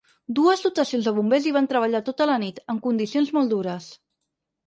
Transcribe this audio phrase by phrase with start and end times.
[0.37, 3.93] Dues dotacions dels bombers hi van treballar tota la nit, en condicions molt dures.